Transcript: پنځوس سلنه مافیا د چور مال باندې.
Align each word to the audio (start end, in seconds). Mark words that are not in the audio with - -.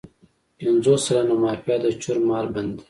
پنځوس 0.57 1.01
سلنه 1.07 1.35
مافیا 1.43 1.75
د 1.83 1.85
چور 2.01 2.17
مال 2.27 2.45
باندې. 2.53 2.79